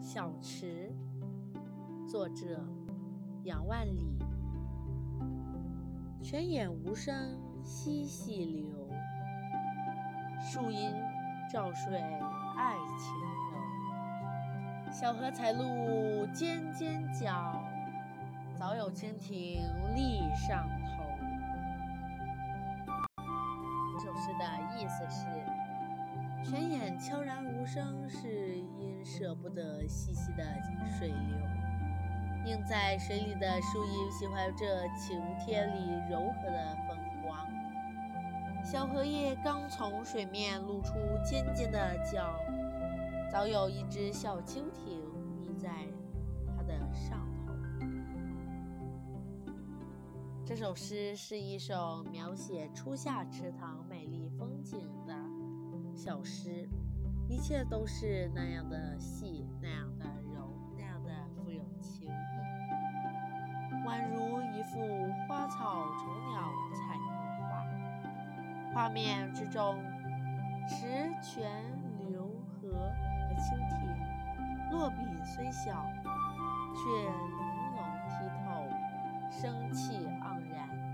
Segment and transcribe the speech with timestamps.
[0.00, 0.94] 小池，
[2.08, 2.64] 作者
[3.42, 4.16] 杨万里。
[6.22, 8.88] 泉眼无声惜细流，
[10.40, 10.92] 树阴
[11.52, 12.00] 照水
[12.56, 13.14] 爱晴
[13.52, 14.92] 柔。
[14.92, 17.60] 小荷才露尖尖角，
[18.54, 19.60] 早有蜻蜓
[19.94, 21.04] 立上头。
[23.92, 24.44] 这首诗的
[24.76, 25.57] 意思是。
[26.44, 30.44] 泉眼悄然无声，是因舍不得细细的
[30.98, 31.38] 水流。
[32.46, 34.64] 映在水里的树荫，喜欢这
[34.96, 37.46] 晴天里柔和的风光。
[38.64, 42.40] 小荷叶刚从水面露出尖尖的角，
[43.30, 45.02] 早有一只小蜻蜓
[45.42, 45.68] 立在
[46.56, 47.52] 它的上头。
[50.46, 54.77] 这首诗是一首描写初夏池塘美丽风景。
[55.98, 56.68] 小诗，
[57.28, 62.12] 一切都是那样的细，那样的柔，那样的富有情意，
[63.84, 64.78] 宛如一幅
[65.26, 66.40] 花草虫鸟
[66.72, 67.02] 彩绘
[67.50, 67.66] 画。
[68.72, 69.82] 画面之中，
[70.68, 71.50] 池泉
[72.08, 73.76] 流河和蜻蜓，
[74.70, 75.84] 落笔虽小，
[76.76, 77.42] 却玲
[77.74, 78.46] 珑剔透，
[79.28, 80.87] 生气盎然。